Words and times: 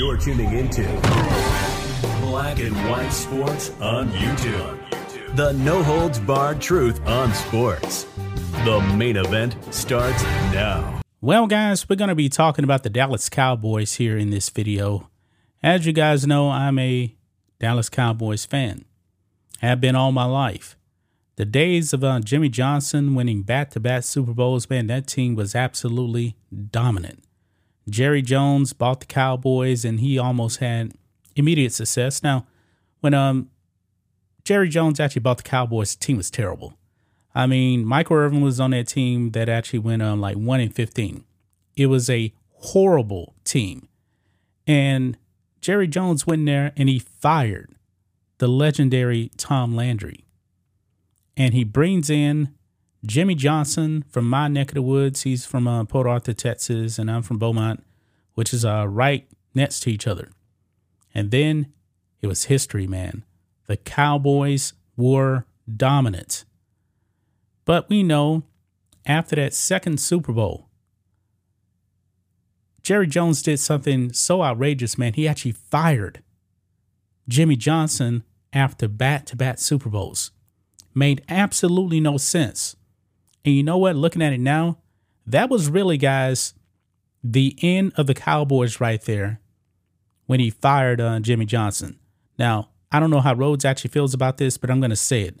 You're 0.00 0.16
tuning 0.16 0.50
into 0.54 0.82
Black 2.22 2.58
and 2.58 2.74
White 2.88 3.10
Sports 3.10 3.70
on 3.82 4.08
YouTube. 4.12 5.36
The 5.36 5.52
no 5.52 5.82
holds 5.82 6.18
barred 6.18 6.58
truth 6.58 7.06
on 7.06 7.34
sports. 7.34 8.06
The 8.64 8.80
main 8.96 9.18
event 9.18 9.58
starts 9.74 10.22
now. 10.54 11.02
Well, 11.20 11.46
guys, 11.46 11.86
we're 11.86 11.96
going 11.96 12.08
to 12.08 12.14
be 12.14 12.30
talking 12.30 12.64
about 12.64 12.82
the 12.82 12.88
Dallas 12.88 13.28
Cowboys 13.28 13.96
here 13.96 14.16
in 14.16 14.30
this 14.30 14.48
video. 14.48 15.10
As 15.62 15.84
you 15.84 15.92
guys 15.92 16.26
know, 16.26 16.48
I'm 16.48 16.78
a 16.78 17.14
Dallas 17.58 17.90
Cowboys 17.90 18.46
fan. 18.46 18.86
Have 19.60 19.82
been 19.82 19.96
all 19.96 20.12
my 20.12 20.24
life. 20.24 20.78
The 21.36 21.44
days 21.44 21.92
of 21.92 22.02
uh, 22.02 22.20
Jimmy 22.20 22.48
Johnson 22.48 23.14
winning 23.14 23.42
back 23.42 23.68
to 23.72 23.80
back 23.80 24.04
Super 24.04 24.32
Bowls, 24.32 24.70
man, 24.70 24.86
that 24.86 25.06
team 25.06 25.34
was 25.34 25.54
absolutely 25.54 26.36
dominant. 26.70 27.22
Jerry 27.90 28.22
Jones 28.22 28.72
bought 28.72 29.00
the 29.00 29.06
Cowboys 29.06 29.84
and 29.84 30.00
he 30.00 30.18
almost 30.18 30.58
had 30.58 30.92
immediate 31.36 31.72
success. 31.72 32.22
Now, 32.22 32.46
when 33.00 33.14
um 33.14 33.50
Jerry 34.44 34.68
Jones 34.68 34.98
actually 34.98 35.20
bought 35.20 35.38
the 35.38 35.42
Cowboys, 35.42 35.94
the 35.94 36.04
team 36.04 36.16
was 36.16 36.30
terrible. 36.30 36.74
I 37.34 37.46
mean, 37.46 37.84
Michael 37.84 38.16
Irvin 38.16 38.40
was 38.40 38.58
on 38.58 38.72
that 38.72 38.88
team 38.88 39.30
that 39.32 39.48
actually 39.48 39.78
went 39.80 40.02
on 40.02 40.14
um, 40.14 40.20
like 40.20 40.36
1 40.36 40.60
in 40.60 40.70
15. 40.70 41.24
It 41.76 41.86
was 41.86 42.10
a 42.10 42.32
horrible 42.54 43.34
team. 43.44 43.88
And 44.66 45.16
Jerry 45.60 45.86
Jones 45.86 46.26
went 46.26 46.40
in 46.40 46.46
there 46.46 46.72
and 46.76 46.88
he 46.88 46.98
fired 46.98 47.74
the 48.38 48.48
legendary 48.48 49.30
Tom 49.36 49.76
Landry 49.76 50.24
and 51.36 51.54
he 51.54 51.64
brings 51.64 52.10
in 52.10 52.54
Jimmy 53.04 53.34
Johnson 53.34 54.04
from 54.08 54.28
my 54.28 54.48
neck 54.48 54.68
of 54.68 54.74
the 54.74 54.82
woods. 54.82 55.22
He's 55.22 55.46
from 55.46 55.66
uh, 55.66 55.84
Port 55.84 56.06
Arthur, 56.06 56.32
Texas, 56.32 56.98
and 56.98 57.10
I'm 57.10 57.22
from 57.22 57.38
Beaumont, 57.38 57.84
which 58.34 58.52
is 58.52 58.64
uh, 58.64 58.86
right 58.88 59.26
next 59.54 59.80
to 59.80 59.90
each 59.90 60.06
other. 60.06 60.30
And 61.14 61.30
then 61.30 61.72
it 62.20 62.26
was 62.26 62.44
history, 62.44 62.86
man. 62.86 63.24
The 63.66 63.76
Cowboys 63.76 64.74
were 64.96 65.46
dominant. 65.76 66.44
But 67.64 67.88
we 67.88 68.02
know 68.02 68.44
after 69.06 69.36
that 69.36 69.54
second 69.54 69.98
Super 70.00 70.32
Bowl, 70.32 70.68
Jerry 72.82 73.06
Jones 73.06 73.42
did 73.42 73.60
something 73.60 74.12
so 74.12 74.42
outrageous, 74.42 74.98
man. 74.98 75.14
He 75.14 75.28
actually 75.28 75.52
fired 75.52 76.22
Jimmy 77.28 77.56
Johnson 77.56 78.24
after 78.52 78.88
bat 78.88 79.26
to 79.26 79.36
bat 79.36 79.60
Super 79.60 79.88
Bowls 79.88 80.32
made 80.94 81.22
absolutely 81.28 82.00
no 82.00 82.16
sense. 82.16 82.76
And 83.44 83.54
you 83.54 83.62
know 83.62 83.78
what? 83.78 83.96
Looking 83.96 84.22
at 84.22 84.32
it 84.32 84.40
now, 84.40 84.78
that 85.26 85.48
was 85.48 85.68
really, 85.68 85.96
guys, 85.96 86.54
the 87.22 87.56
end 87.62 87.92
of 87.96 88.06
the 88.06 88.14
Cowboys 88.14 88.80
right 88.80 89.00
there 89.02 89.40
when 90.26 90.40
he 90.40 90.50
fired 90.50 91.00
uh, 91.00 91.20
Jimmy 91.20 91.46
Johnson. 91.46 91.98
Now, 92.38 92.70
I 92.92 93.00
don't 93.00 93.10
know 93.10 93.20
how 93.20 93.34
Rhodes 93.34 93.64
actually 93.64 93.90
feels 93.90 94.14
about 94.14 94.38
this, 94.38 94.56
but 94.56 94.70
I'm 94.70 94.80
going 94.80 94.90
to 94.90 94.96
say 94.96 95.22
it. 95.22 95.40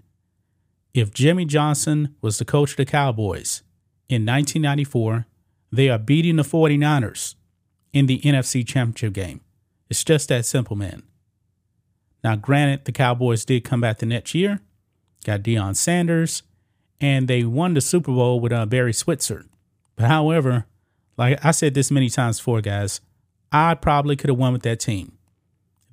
If 0.92 1.12
Jimmy 1.12 1.44
Johnson 1.44 2.14
was 2.20 2.38
the 2.38 2.44
coach 2.44 2.72
of 2.72 2.76
the 2.76 2.86
Cowboys 2.86 3.62
in 4.08 4.26
1994, 4.26 5.26
they 5.72 5.88
are 5.88 5.98
beating 5.98 6.36
the 6.36 6.42
49ers 6.42 7.36
in 7.92 8.06
the 8.06 8.20
NFC 8.20 8.66
Championship 8.66 9.12
game. 9.12 9.40
It's 9.88 10.04
just 10.04 10.28
that 10.28 10.46
simple, 10.46 10.76
man. 10.76 11.02
Now, 12.22 12.36
granted, 12.36 12.84
the 12.84 12.92
Cowboys 12.92 13.44
did 13.44 13.64
come 13.64 13.80
back 13.80 13.98
the 13.98 14.06
next 14.06 14.34
year, 14.34 14.60
got 15.24 15.42
Deion 15.42 15.74
Sanders, 15.76 16.42
and 17.00 17.28
they 17.28 17.44
won 17.44 17.74
the 17.74 17.80
Super 17.80 18.12
Bowl 18.12 18.40
with 18.40 18.52
uh, 18.52 18.66
Barry 18.66 18.92
Switzer. 18.92 19.46
But 19.96 20.06
however, 20.08 20.66
like 21.16 21.44
I 21.44 21.50
said 21.50 21.74
this 21.74 21.90
many 21.90 22.08
times 22.08 22.38
before, 22.38 22.60
guys, 22.60 23.00
I 23.52 23.74
probably 23.74 24.16
could 24.16 24.30
have 24.30 24.38
won 24.38 24.52
with 24.52 24.62
that 24.62 24.80
team. 24.80 25.18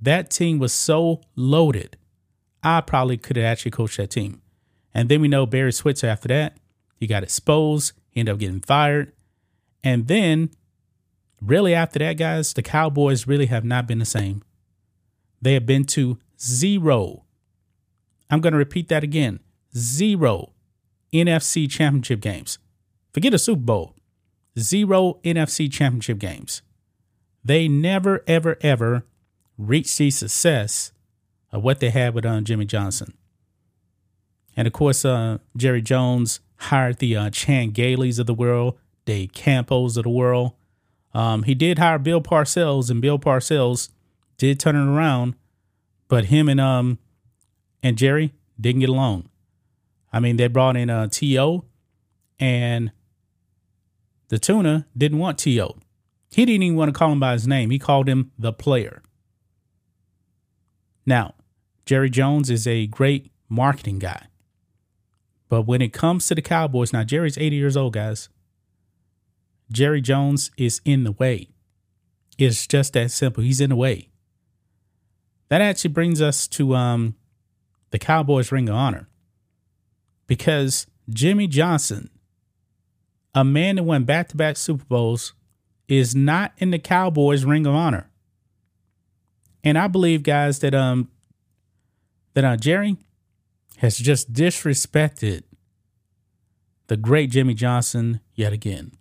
That 0.01 0.29
team 0.29 0.59
was 0.59 0.73
so 0.73 1.21
loaded. 1.35 1.97
I 2.63 2.81
probably 2.81 3.17
could 3.17 3.37
have 3.37 3.45
actually 3.45 3.71
coached 3.71 3.97
that 3.97 4.11
team. 4.11 4.41
And 4.93 5.09
then 5.09 5.21
we 5.21 5.27
know 5.27 5.45
Barry 5.45 5.71
Switzer 5.71 6.07
after 6.07 6.27
that, 6.29 6.57
he 6.95 7.07
got 7.07 7.23
exposed, 7.23 7.93
he 8.09 8.19
ended 8.19 8.33
up 8.33 8.39
getting 8.39 8.61
fired. 8.61 9.13
And 9.83 10.07
then, 10.07 10.49
really 11.41 11.73
after 11.73 11.99
that, 11.99 12.13
guys, 12.13 12.53
the 12.53 12.63
Cowboys 12.63 13.27
really 13.27 13.45
have 13.47 13.63
not 13.63 13.87
been 13.87 13.99
the 13.99 14.05
same. 14.05 14.43
They 15.41 15.53
have 15.53 15.65
been 15.65 15.85
to 15.85 16.17
zero 16.39 17.23
I'm 18.29 18.41
going 18.41 18.53
to 18.53 18.57
repeat 18.57 18.89
that 18.89 19.03
again 19.03 19.39
zero 19.75 20.53
NFC 21.13 21.69
championship 21.69 22.21
games. 22.21 22.59
Forget 23.13 23.33
a 23.33 23.39
Super 23.39 23.61
Bowl, 23.61 23.95
zero 24.59 25.19
NFC 25.23 25.71
championship 25.71 26.19
games. 26.19 26.61
They 27.43 27.67
never, 27.67 28.23
ever, 28.27 28.57
ever 28.61 29.05
reached 29.57 29.97
the 29.97 30.11
success 30.11 30.91
of 31.51 31.63
what 31.63 31.79
they 31.79 31.89
had 31.89 32.13
with 32.13 32.25
um, 32.25 32.43
Jimmy 32.43 32.65
Johnson. 32.65 33.13
And 34.55 34.67
of 34.67 34.73
course, 34.73 35.05
uh, 35.05 35.37
Jerry 35.55 35.81
Jones 35.81 36.39
hired 36.57 36.97
the 36.97 37.15
uh, 37.15 37.29
Chan 37.29 37.71
Gaileys 37.71 38.19
of 38.19 38.25
the 38.25 38.33
world, 38.33 38.77
Dave 39.05 39.33
Campos 39.33 39.97
of 39.97 40.03
the 40.03 40.09
world. 40.09 40.53
Um, 41.13 41.43
he 41.43 41.55
did 41.55 41.79
hire 41.79 41.99
Bill 41.99 42.21
Parcells, 42.21 42.89
and 42.89 43.01
Bill 43.01 43.17
Parcells 43.17 43.89
did 44.37 44.59
turn 44.59 44.75
it 44.75 44.87
around, 44.87 45.35
but 46.07 46.25
him 46.25 46.49
and 46.49 46.59
um, 46.59 46.99
and 47.81 47.97
Jerry 47.97 48.33
didn't 48.59 48.81
get 48.81 48.89
along. 48.89 49.29
I 50.11 50.19
mean, 50.19 50.37
they 50.37 50.47
brought 50.47 50.77
in 50.77 50.89
a 50.89 51.03
uh, 51.03 51.07
T.O. 51.09 51.65
and 52.39 52.91
the 54.29 54.39
tuna 54.39 54.87
didn't 54.97 55.19
want 55.19 55.37
T.O. 55.39 55.77
He 56.31 56.45
didn't 56.45 56.63
even 56.63 56.77
want 56.77 56.93
to 56.93 56.97
call 56.97 57.11
him 57.11 57.19
by 57.19 57.33
his 57.33 57.47
name. 57.47 57.69
He 57.69 57.79
called 57.79 58.07
him 58.07 58.31
the 58.37 58.53
player. 58.53 59.01
Now, 61.05 61.35
Jerry 61.85 62.09
Jones 62.09 62.49
is 62.49 62.67
a 62.67 62.87
great 62.87 63.31
marketing 63.49 63.99
guy. 63.99 64.27
But 65.49 65.61
when 65.61 65.81
it 65.81 65.93
comes 65.93 66.27
to 66.27 66.35
the 66.35 66.41
Cowboys, 66.41 66.91
now 66.91 67.03
Jerry's 67.03 67.37
80 67.37 67.55
years 67.55 67.77
old, 67.77 67.93
guys. 67.93 68.27
Jerry 69.71 70.01
Jones 70.01 70.51
is 70.57 70.81
in 70.83 71.03
the 71.03 71.13
way. 71.13 71.49
It's 72.37 72.67
just 72.67 72.93
that 72.93 73.11
simple. 73.11 73.43
He's 73.43 73.61
in 73.61 73.69
the 73.69 73.75
way. 73.75 74.09
That 75.49 75.61
actually 75.61 75.91
brings 75.91 76.21
us 76.21 76.47
to 76.49 76.75
um, 76.75 77.15
the 77.91 77.99
Cowboys 77.99 78.51
Ring 78.51 78.67
of 78.69 78.75
Honor. 78.75 79.07
Because 80.27 80.87
Jimmy 81.09 81.47
Johnson, 81.47 82.09
a 83.33 83.43
man 83.43 83.77
that 83.77 83.83
won 83.83 84.03
back 84.03 84.27
to 84.29 84.37
back 84.37 84.57
Super 84.57 84.85
Bowls, 84.85 85.33
is 85.87 86.15
not 86.15 86.51
in 86.57 86.71
the 86.71 86.79
Cowboys 86.79 87.45
Ring 87.45 87.65
of 87.65 87.73
Honor. 87.73 88.09
And 89.63 89.77
I 89.77 89.87
believe, 89.87 90.23
guys, 90.23 90.59
that 90.59 90.75
um 90.75 91.09
that 92.33 92.45
uh, 92.45 92.55
Jerry 92.55 92.97
has 93.77 93.97
just 93.97 94.33
disrespected 94.33 95.43
the 96.87 96.97
great 96.97 97.31
Jimmy 97.31 97.53
Johnson 97.53 98.21
yet 98.35 98.53
again. 98.53 98.91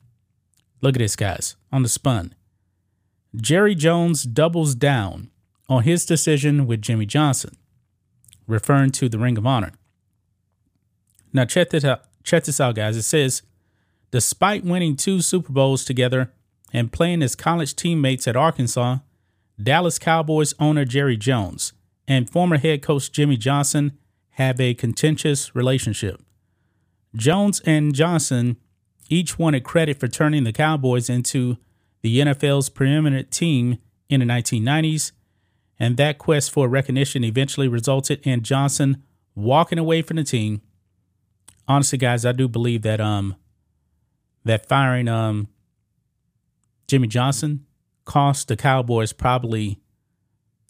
Look 0.80 0.96
at 0.96 1.00
this, 1.00 1.16
guys, 1.16 1.56
on 1.72 1.82
the 1.82 1.88
spun. 1.88 2.34
Jerry 3.34 3.74
Jones 3.74 4.24
doubles 4.24 4.74
down 4.74 5.30
on 5.68 5.82
his 5.82 6.06
decision 6.06 6.66
with 6.66 6.82
Jimmy 6.82 7.06
Johnson 7.06 7.56
referring 8.46 8.90
to 8.92 9.08
the 9.08 9.18
Ring 9.18 9.36
of 9.36 9.46
Honor. 9.46 9.72
Now, 11.36 11.44
check 11.44 11.68
this 11.68 11.84
out, 11.84 12.04
check 12.24 12.44
this 12.44 12.62
out, 12.62 12.76
guys. 12.76 12.96
It 12.96 13.02
says, 13.02 13.42
despite 14.10 14.64
winning 14.64 14.96
two 14.96 15.20
Super 15.20 15.52
Bowls 15.52 15.84
together 15.84 16.32
and 16.72 16.90
playing 16.90 17.22
as 17.22 17.34
college 17.34 17.76
teammates 17.76 18.26
at 18.26 18.36
Arkansas, 18.36 19.00
Dallas 19.62 19.98
Cowboys 19.98 20.54
owner 20.58 20.86
Jerry 20.86 21.18
Jones 21.18 21.74
and 22.08 22.30
former 22.30 22.56
head 22.56 22.80
coach 22.80 23.12
Jimmy 23.12 23.36
Johnson 23.36 23.98
have 24.30 24.58
a 24.58 24.72
contentious 24.72 25.54
relationship. 25.54 26.22
Jones 27.14 27.60
and 27.66 27.94
Johnson 27.94 28.56
each 29.10 29.38
wanted 29.38 29.62
credit 29.62 30.00
for 30.00 30.08
turning 30.08 30.44
the 30.44 30.54
Cowboys 30.54 31.10
into 31.10 31.58
the 32.00 32.18
NFL's 32.18 32.70
preeminent 32.70 33.30
team 33.30 33.76
in 34.08 34.20
the 34.20 34.26
1990s 34.26 35.12
and 35.78 35.98
that 35.98 36.16
quest 36.16 36.50
for 36.50 36.66
recognition 36.66 37.24
eventually 37.24 37.68
resulted 37.68 38.26
in 38.26 38.42
Johnson 38.42 39.02
walking 39.34 39.78
away 39.78 40.00
from 40.00 40.16
the 40.16 40.24
team. 40.24 40.62
Honestly, 41.68 41.98
guys, 41.98 42.24
I 42.24 42.32
do 42.32 42.48
believe 42.48 42.82
that 42.82 43.00
um 43.00 43.36
that 44.44 44.66
firing 44.66 45.08
um 45.08 45.48
Jimmy 46.86 47.08
Johnson 47.08 47.66
cost 48.04 48.48
the 48.48 48.56
Cowboys 48.56 49.12
probably 49.12 49.80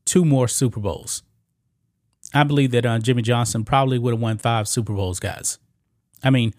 two 0.05 0.25
more 0.25 0.49
Super 0.49 0.81
Bowls. 0.81 1.23
I 2.35 2.43
believe 2.43 2.71
that 2.73 2.87
uh, 2.87 2.99
Jimmy 2.99 3.23
Johnson 3.23 3.65
probably 3.65 3.99
would 3.99 4.15
have 4.15 4.21
won 4.21 4.39
five 4.39 4.67
Super 4.67 4.95
Bowls, 4.95 5.21
guys. 5.21 5.59
I 6.25 6.31
mean, 6.31 6.55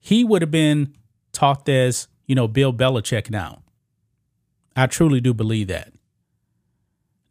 he 0.00 0.24
would 0.24 0.42
have 0.42 0.50
been 0.50 0.94
talked 1.32 1.68
as, 1.68 2.08
you 2.26 2.34
know, 2.34 2.48
Bill 2.48 2.72
Belichick 2.72 3.30
now. 3.30 3.62
I 4.74 4.86
truly 4.86 5.20
do 5.20 5.34
believe 5.34 5.68
that. 5.68 5.92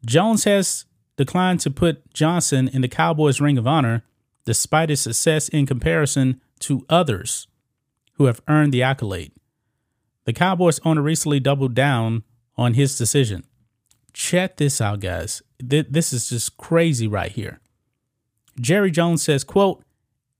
Jones 0.06 0.44
has 0.46 0.86
declined 1.18 1.60
to 1.62 1.72
put 1.72 2.14
Johnson 2.14 2.68
in 2.68 2.82
the 2.82 2.88
Cowboys' 2.88 3.42
Ring 3.42 3.58
of 3.58 3.68
Honor 3.68 4.04
despite 4.46 4.90
his 4.90 5.02
success 5.02 5.50
in 5.50 5.66
comparison 5.66 6.42
to 6.62 6.86
others 6.90 7.48
who 8.14 8.26
have 8.26 8.42
earned 8.48 8.74
the 8.74 8.84
accolade. 8.84 9.32
The 10.26 10.34
Cowboys 10.34 10.80
owner 10.86 11.02
recently 11.02 11.40
doubled 11.40 11.74
down 11.74 12.24
on 12.56 12.76
his 12.76 12.98
decision, 12.98 13.46
check 14.14 14.58
this 14.58 14.80
out, 14.80 15.00
guys. 15.00 15.42
This 15.60 16.14
is 16.14 16.30
just 16.30 16.58
crazy 16.58 17.08
right 17.08 17.32
here. 17.32 17.60
Jerry 18.60 18.92
Jones 18.92 19.24
says, 19.24 19.44
quote, 19.44 19.84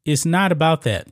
it's 0.06 0.26
not 0.26 0.52
about 0.52 0.82
that. 0.84 1.08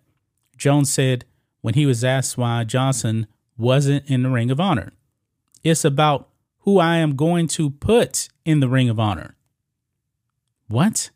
Jones 0.57 0.91
said 0.91 1.25
when 1.62 1.73
he 1.73 1.85
was 1.85 2.03
asked 2.03 2.38
why 2.38 2.63
Johnson 2.63 3.27
wasn't 3.57 4.09
in 4.09 4.23
the 4.23 4.29
Ring 4.29 4.51
of 4.51 4.59
Honor. 4.59 4.91
It's 5.63 5.85
about 5.85 6.29
who 6.59 6.79
I 6.79 6.97
am 6.97 7.15
going 7.15 7.47
to 7.50 7.69
put 7.69 8.29
in 8.45 8.59
the 8.59 8.69
Ring 8.69 8.89
of 8.89 9.00
Honor. 9.00 9.35
What? 10.67 11.09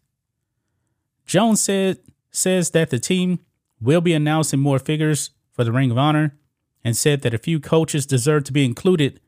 Jones 1.25 1.61
said 1.61 1.99
says 2.31 2.71
that 2.71 2.89
the 2.89 2.99
team 2.99 3.39
will 3.83 4.01
be 4.01 4.13
announcing 4.13 4.59
more 4.59 4.79
figures 4.79 5.31
for 5.51 5.63
the 5.63 5.71
Ring 5.71 5.91
of 5.91 5.97
Honor 5.97 6.35
and 6.83 6.97
said 6.97 7.21
that 7.21 7.33
a 7.33 7.37
few 7.37 7.59
coaches 7.59 8.05
deserve 8.05 8.43
to 8.45 8.53
be 8.53 8.65
included 8.65 9.19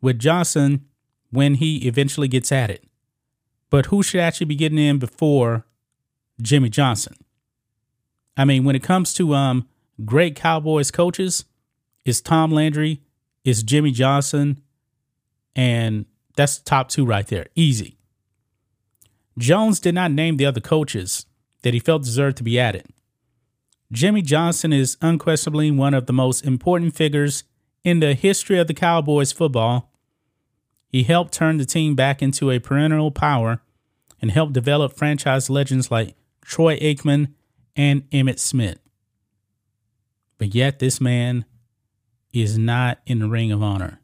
with 0.00 0.18
Johnson 0.18 0.84
when 1.30 1.54
he 1.54 1.78
eventually 1.86 2.28
gets 2.28 2.52
at 2.52 2.70
it. 2.70 2.84
But 3.70 3.86
who 3.86 4.02
should 4.02 4.20
actually 4.20 4.46
be 4.46 4.54
getting 4.54 4.78
in 4.78 4.98
before 4.98 5.66
Jimmy 6.40 6.68
Johnson? 6.68 7.16
I 8.36 8.44
mean, 8.44 8.64
when 8.64 8.76
it 8.76 8.82
comes 8.82 9.12
to 9.14 9.34
um 9.34 9.68
great 10.04 10.36
Cowboys 10.36 10.90
coaches, 10.90 11.44
it's 12.04 12.20
Tom 12.20 12.52
Landry, 12.52 13.02
it's 13.44 13.62
Jimmy 13.62 13.90
Johnson, 13.90 14.62
and 15.54 16.06
that's 16.36 16.58
top 16.58 16.88
two 16.88 17.04
right 17.04 17.26
there. 17.26 17.46
Easy. 17.54 17.98
Jones 19.38 19.80
did 19.80 19.94
not 19.94 20.12
name 20.12 20.36
the 20.36 20.46
other 20.46 20.60
coaches 20.60 21.26
that 21.62 21.74
he 21.74 21.80
felt 21.80 22.02
deserved 22.02 22.36
to 22.38 22.42
be 22.42 22.58
added. 22.58 22.86
Jimmy 23.92 24.22
Johnson 24.22 24.72
is 24.72 24.96
unquestionably 25.00 25.70
one 25.70 25.94
of 25.94 26.06
the 26.06 26.12
most 26.12 26.44
important 26.44 26.94
figures 26.94 27.44
in 27.84 28.00
the 28.00 28.14
history 28.14 28.58
of 28.58 28.66
the 28.66 28.74
Cowboys 28.74 29.32
football. 29.32 29.92
He 30.88 31.04
helped 31.04 31.32
turn 31.32 31.58
the 31.58 31.64
team 31.64 31.94
back 31.94 32.20
into 32.20 32.50
a 32.50 32.58
perennial 32.58 33.10
power 33.10 33.62
and 34.20 34.30
helped 34.30 34.54
develop 34.54 34.92
franchise 34.96 35.48
legends 35.48 35.90
like 35.90 36.16
Troy 36.42 36.78
Aikman 36.78 37.32
and 37.76 38.08
Emmitt 38.10 38.38
Smith. 38.38 38.78
But 40.38 40.54
yet, 40.54 40.78
this 40.78 41.00
man 41.00 41.44
is 42.32 42.58
not 42.58 42.98
in 43.06 43.20
the 43.20 43.28
Ring 43.28 43.52
of 43.52 43.62
Honor. 43.62 44.00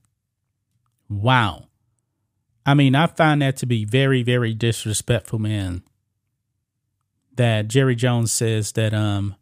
Wow. 1.09 1.69
I 2.65 2.75
mean, 2.75 2.95
I 2.95 3.07
find 3.07 3.43
that 3.43 3.57
to 3.59 3.67
be 3.67 3.85
very, 3.85 4.23
very 4.23 4.55
disrespectful, 4.55 5.39
man. 5.39 5.83
That 7.35 7.69
Jerry 7.69 7.97
Jones 7.97 8.33
says 8.33 8.73
that 8.73 8.95
um 8.95 9.37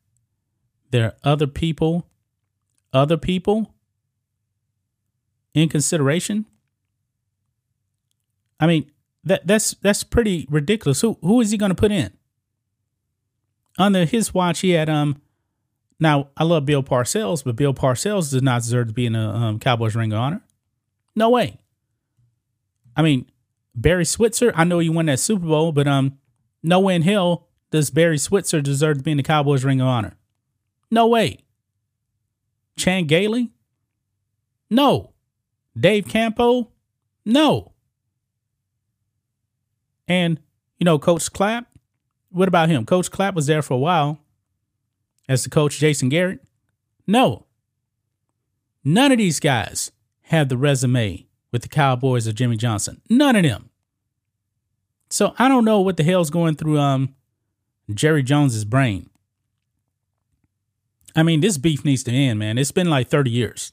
there 0.90 1.04
are 1.04 1.14
other 1.24 1.46
people, 1.46 2.06
other 2.92 3.16
people 3.16 3.74
in 5.54 5.68
consideration. 5.68 6.46
I 8.58 8.66
mean, 8.66 8.90
that 9.24 9.46
that's 9.46 9.74
that's 9.74 10.04
pretty 10.04 10.46
ridiculous. 10.50 11.00
Who 11.00 11.18
who 11.22 11.40
is 11.40 11.50
he 11.50 11.58
going 11.58 11.70
to 11.70 11.76
put 11.76 11.92
in? 11.92 12.12
Under 13.78 14.04
his 14.04 14.34
watch, 14.34 14.60
he 14.60 14.70
had 14.70 14.88
um. 14.88 15.20
Now 15.98 16.28
I 16.36 16.44
love 16.44 16.64
Bill 16.64 16.82
Parcells, 16.82 17.44
but 17.44 17.56
Bill 17.56 17.74
Parcells 17.74 18.30
does 18.30 18.42
not 18.42 18.62
deserve 18.62 18.88
to 18.88 18.94
be 18.94 19.06
in 19.06 19.14
a 19.14 19.30
um, 19.30 19.58
Cowboys 19.58 19.94
Ring 19.94 20.12
of 20.12 20.18
Honor. 20.18 20.42
No 21.14 21.28
way. 21.28 21.58
I 22.96 23.02
mean, 23.02 23.30
Barry 23.74 24.06
Switzer. 24.06 24.52
I 24.54 24.64
know 24.64 24.78
he 24.78 24.88
won 24.88 25.06
that 25.06 25.20
Super 25.20 25.46
Bowl, 25.46 25.72
but 25.72 25.86
um, 25.86 26.18
no 26.62 26.80
way 26.80 26.94
in 26.94 27.02
hell 27.02 27.48
does 27.70 27.90
Barry 27.90 28.18
Switzer 28.18 28.60
deserve 28.60 28.98
to 28.98 29.02
be 29.02 29.10
in 29.10 29.18
the 29.18 29.22
Cowboys 29.22 29.64
Ring 29.64 29.80
of 29.80 29.86
Honor. 29.86 30.16
No 30.90 31.06
way. 31.06 31.38
Chan 32.76 33.06
Gailey? 33.06 33.50
No. 34.70 35.12
Dave 35.78 36.06
Campo? 36.06 36.70
No. 37.24 37.72
And, 40.08 40.40
you 40.78 40.84
know, 40.84 40.98
Coach 40.98 41.32
Clapp? 41.32 41.66
What 42.30 42.48
about 42.48 42.68
him? 42.68 42.86
Coach 42.86 43.10
Clapp 43.10 43.34
was 43.34 43.46
there 43.46 43.62
for 43.62 43.74
a 43.74 43.78
while 43.78 44.18
as 45.28 45.44
the 45.44 45.50
coach, 45.50 45.78
Jason 45.78 46.08
Garrett. 46.08 46.40
No. 47.06 47.46
None 48.84 49.12
of 49.12 49.18
these 49.18 49.40
guys 49.40 49.92
have 50.22 50.48
the 50.48 50.56
resume 50.56 51.26
with 51.52 51.62
the 51.62 51.68
Cowboys 51.68 52.26
of 52.26 52.34
Jimmy 52.34 52.56
Johnson. 52.56 53.00
None 53.08 53.36
of 53.36 53.42
them. 53.42 53.70
So 55.08 55.34
I 55.38 55.48
don't 55.48 55.64
know 55.64 55.80
what 55.80 55.96
the 55.96 56.04
hell's 56.04 56.30
going 56.30 56.54
through 56.56 56.78
um 56.78 57.14
Jerry 57.92 58.22
Jones's 58.22 58.64
brain. 58.64 59.10
I 61.14 61.22
mean, 61.22 61.40
this 61.40 61.58
beef 61.58 61.84
needs 61.84 62.02
to 62.04 62.12
end, 62.12 62.38
man. 62.38 62.58
It's 62.58 62.72
been 62.72 62.90
like 62.90 63.08
30 63.08 63.30
years. 63.30 63.72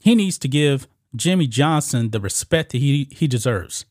He 0.00 0.14
needs 0.14 0.38
to 0.38 0.48
give 0.48 0.86
Jimmy 1.14 1.46
Johnson 1.46 2.10
the 2.10 2.20
respect 2.20 2.72
that 2.72 2.78
he, 2.78 3.08
he 3.10 3.26
deserves. 3.26 3.84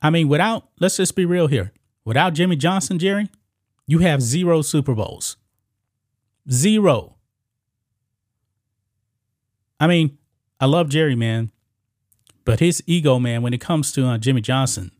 I 0.00 0.10
mean, 0.10 0.28
without, 0.28 0.68
let's 0.80 0.96
just 0.96 1.14
be 1.14 1.24
real 1.24 1.46
here. 1.46 1.72
Without 2.04 2.34
Jimmy 2.34 2.56
Johnson, 2.56 2.98
Jerry, 2.98 3.28
you 3.86 3.98
have 3.98 4.20
zero 4.20 4.62
Super 4.62 4.94
Bowls. 4.94 5.36
Zero. 6.50 7.16
I 9.78 9.86
mean, 9.86 10.18
I 10.58 10.66
love 10.66 10.88
Jerry, 10.88 11.14
man, 11.14 11.50
but 12.44 12.60
his 12.60 12.82
ego, 12.86 13.18
man, 13.18 13.42
when 13.42 13.54
it 13.54 13.60
comes 13.60 13.92
to 13.92 14.06
uh, 14.06 14.18
Jimmy 14.18 14.40
Johnson, 14.40 14.92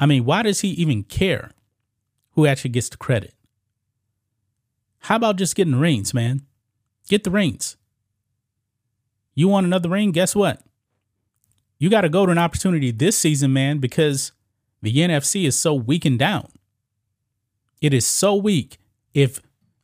I 0.00 0.06
mean, 0.06 0.24
why 0.24 0.42
does 0.42 0.60
he 0.60 0.68
even 0.70 1.04
care? 1.04 1.52
Who 2.32 2.46
actually 2.46 2.70
gets 2.70 2.88
the 2.88 2.96
credit. 2.96 3.34
How 5.00 5.16
about 5.16 5.36
just 5.36 5.54
getting 5.54 5.76
rings, 5.76 6.14
man? 6.14 6.42
Get 7.08 7.24
the 7.24 7.30
rings. 7.30 7.76
You 9.34 9.48
want 9.48 9.66
another 9.66 9.88
ring? 9.88 10.12
Guess 10.12 10.34
what? 10.36 10.62
You 11.78 11.90
got 11.90 12.02
to 12.02 12.08
go 12.08 12.26
to 12.26 12.32
an 12.32 12.38
opportunity 12.38 12.92
this 12.92 13.18
season, 13.18 13.52
man, 13.52 13.78
because 13.78 14.32
the 14.82 14.94
NFC 14.94 15.46
is 15.46 15.58
so 15.58 15.74
weakened 15.74 16.20
down. 16.20 16.48
It 17.80 17.92
is 17.92 18.06
so 18.06 18.36
weak. 18.36 18.78
If 19.14 19.40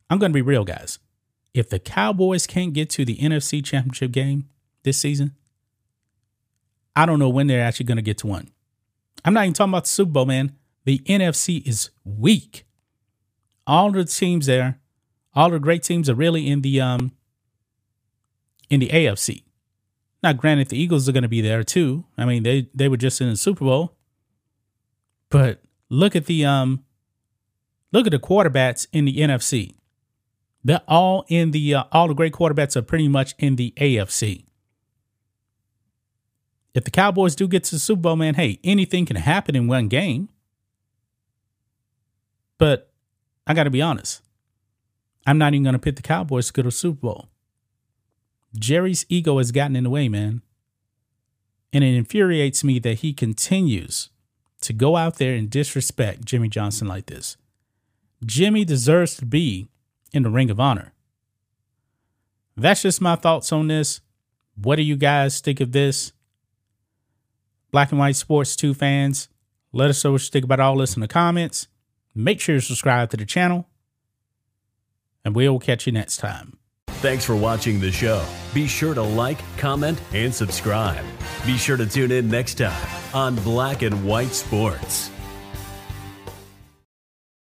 I'm 0.09 0.17
going 0.17 0.31
to 0.31 0.37
be 0.37 0.41
real, 0.41 0.63
guys, 0.63 0.99
if 1.53 1.69
the 1.69 1.79
Cowboys 1.79 2.47
can't 2.47 2.73
get 2.73 2.89
to 2.91 3.03
the 3.03 3.17
NFC 3.17 3.63
championship 3.63 4.11
game 4.11 4.47
this 4.83 4.97
season, 4.97 5.35
I 6.95 7.05
don't 7.05 7.19
know 7.19 7.29
when 7.29 7.47
they're 7.47 7.63
actually 7.63 7.87
going 7.87 7.97
to 7.97 8.01
get 8.01 8.19
to 8.19 8.27
one. 8.27 8.49
I'm 9.25 9.33
not 9.33 9.43
even 9.43 9.53
talking 9.53 9.71
about 9.71 9.83
the 9.83 9.89
Super 9.89 10.11
Bowl, 10.11 10.25
man 10.25 10.55
the 10.89 11.03
NFC 11.05 11.63
is 11.67 11.91
weak. 12.03 12.65
All 13.67 13.91
the 13.91 14.05
teams 14.05 14.47
there, 14.47 14.79
all 15.35 15.51
the 15.51 15.59
great 15.59 15.83
teams 15.83 16.09
are 16.09 16.15
really 16.15 16.47
in 16.47 16.61
the 16.61 16.81
um 16.81 17.11
in 18.71 18.79
the 18.79 18.89
AFC. 18.89 19.43
Now, 20.23 20.33
granted, 20.33 20.69
the 20.69 20.81
Eagles 20.81 21.07
are 21.07 21.11
going 21.11 21.21
to 21.21 21.29
be 21.29 21.41
there 21.41 21.63
too. 21.63 22.05
I 22.17 22.25
mean, 22.25 22.41
they 22.41 22.69
they 22.73 22.89
were 22.89 22.97
just 22.97 23.21
in 23.21 23.29
the 23.29 23.35
Super 23.35 23.65
Bowl, 23.65 23.97
but 25.29 25.61
look 25.89 26.15
at 26.15 26.25
the 26.25 26.43
um 26.43 26.83
look 27.91 28.07
at 28.07 28.11
the 28.11 28.17
quarterbacks 28.17 28.87
in 28.91 29.05
the 29.05 29.17
NFC. 29.17 29.75
They're 30.63 30.81
all 30.87 31.23
in 31.27 31.51
the 31.51 31.75
uh, 31.75 31.83
all 31.91 32.07
the 32.07 32.15
great 32.15 32.33
quarterbacks 32.33 32.75
are 32.75 32.81
pretty 32.81 33.07
much 33.07 33.35
in 33.37 33.57
the 33.57 33.75
AFC. 33.77 34.45
If 36.73 36.83
the 36.83 36.91
Cowboys 36.91 37.35
do 37.35 37.47
get 37.47 37.63
to 37.65 37.75
the 37.75 37.79
Super 37.79 38.01
Bowl, 38.01 38.15
man, 38.15 38.33
hey, 38.33 38.59
anything 38.63 39.05
can 39.05 39.17
happen 39.17 39.55
in 39.55 39.67
one 39.67 39.87
game. 39.87 40.29
But 42.59 42.91
I 43.47 43.55
got 43.55 43.63
to 43.63 43.71
be 43.71 43.81
honest. 43.81 44.21
I'm 45.25 45.39
not 45.39 45.53
even 45.53 45.63
going 45.63 45.73
to 45.73 45.79
pit 45.79 45.95
the 45.95 46.03
Cowboys 46.03 46.47
to 46.47 46.53
go 46.53 46.61
to 46.61 46.67
the 46.67 46.71
Super 46.71 47.01
Bowl. 47.01 47.29
Jerry's 48.55 49.05
ego 49.09 49.39
has 49.39 49.51
gotten 49.51 49.75
in 49.75 49.83
the 49.85 49.89
way, 49.89 50.07
man. 50.07 50.43
And 51.73 51.83
it 51.83 51.95
infuriates 51.95 52.63
me 52.63 52.79
that 52.79 52.99
he 52.99 53.13
continues 53.13 54.09
to 54.61 54.73
go 54.73 54.95
out 54.95 55.17
there 55.17 55.33
and 55.33 55.49
disrespect 55.49 56.25
Jimmy 56.25 56.49
Johnson 56.49 56.87
like 56.87 57.07
this. 57.07 57.37
Jimmy 58.25 58.65
deserves 58.65 59.15
to 59.17 59.25
be 59.25 59.69
in 60.11 60.23
the 60.23 60.29
Ring 60.29 60.49
of 60.49 60.59
Honor. 60.59 60.93
That's 62.57 62.81
just 62.81 63.01
my 63.01 63.15
thoughts 63.15 63.51
on 63.53 63.67
this. 63.67 64.01
What 64.55 64.75
do 64.75 64.81
you 64.81 64.97
guys 64.97 65.39
think 65.39 65.61
of 65.61 65.71
this? 65.71 66.11
Black 67.71 67.91
and 67.91 67.99
White 67.99 68.15
Sports 68.15 68.55
2 68.55 68.73
fans, 68.73 69.29
let 69.71 69.89
us 69.89 70.03
know 70.03 70.11
what 70.13 70.23
you 70.23 70.29
think 70.29 70.43
about 70.43 70.59
all 70.59 70.77
this 70.77 70.95
in 70.95 71.01
the 71.01 71.07
comments. 71.07 71.67
Make 72.15 72.39
sure 72.39 72.55
to 72.55 72.61
subscribe 72.61 73.09
to 73.11 73.17
the 73.17 73.25
channel, 73.25 73.67
and 75.23 75.35
we 75.35 75.47
will 75.47 75.59
catch 75.59 75.85
you 75.85 75.93
next 75.93 76.17
time. 76.17 76.57
Thanks 76.87 77.23
for 77.23 77.35
watching 77.35 77.79
the 77.79 77.91
show. 77.91 78.25
Be 78.53 78.67
sure 78.67 78.93
to 78.93 79.01
like, 79.01 79.39
comment, 79.57 80.01
and 80.13 80.33
subscribe. 80.33 81.05
Be 81.45 81.57
sure 81.57 81.77
to 81.77 81.85
tune 81.85 82.11
in 82.11 82.29
next 82.29 82.55
time 82.55 82.87
on 83.13 83.35
Black 83.35 83.83
and 83.83 84.03
White 84.05 84.33
Sports. 84.33 85.11